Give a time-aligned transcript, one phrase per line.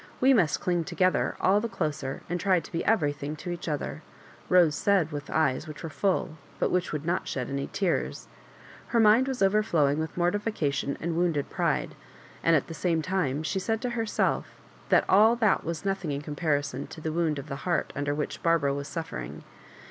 [0.19, 4.01] "We must cling together all the closer, and try to be everything to each other,"
[4.49, 8.25] Rose said with eyes which were full, but which would not shed any.iears.
[8.87, 11.93] Her mind was overflowing with mortification and wounded pride,
[12.43, 14.47] and at the same time she said to herself
[14.89, 18.41] that all that wias nothing in comparison to the wound of the heart under which
[18.41, 19.43] Barbara was suffering.